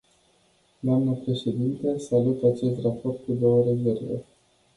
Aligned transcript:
Doamnă 0.79 1.11
președintă, 1.11 1.97
salut 1.97 2.43
acest 2.43 2.81
raport 2.81 3.23
cu 3.25 3.31
două 3.31 3.63
rezerve. 3.63 4.23